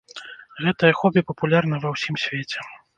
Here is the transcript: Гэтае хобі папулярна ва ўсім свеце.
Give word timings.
Гэтае 0.63 0.91
хобі 1.01 1.25
папулярна 1.29 1.75
ва 1.87 1.95
ўсім 1.95 2.15
свеце. 2.27 2.61